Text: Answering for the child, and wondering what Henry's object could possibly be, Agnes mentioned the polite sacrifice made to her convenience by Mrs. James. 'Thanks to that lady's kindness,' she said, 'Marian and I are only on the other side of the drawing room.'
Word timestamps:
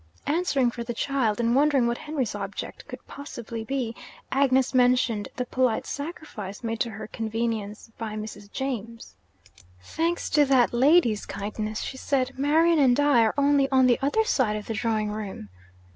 Answering 0.25 0.71
for 0.71 0.83
the 0.83 0.95
child, 0.95 1.39
and 1.39 1.55
wondering 1.55 1.85
what 1.85 1.99
Henry's 1.99 2.33
object 2.33 2.87
could 2.87 3.05
possibly 3.05 3.63
be, 3.63 3.95
Agnes 4.31 4.73
mentioned 4.73 5.29
the 5.35 5.45
polite 5.45 5.85
sacrifice 5.85 6.63
made 6.63 6.79
to 6.79 6.89
her 6.89 7.05
convenience 7.05 7.91
by 7.99 8.15
Mrs. 8.15 8.51
James. 8.51 9.15
'Thanks 9.79 10.31
to 10.31 10.43
that 10.45 10.73
lady's 10.73 11.27
kindness,' 11.27 11.81
she 11.81 11.97
said, 11.97 12.31
'Marian 12.35 12.79
and 12.79 12.99
I 12.99 13.21
are 13.23 13.35
only 13.37 13.69
on 13.69 13.85
the 13.85 13.99
other 14.01 14.23
side 14.23 14.55
of 14.55 14.65
the 14.65 14.73
drawing 14.73 15.11
room.' 15.11 15.49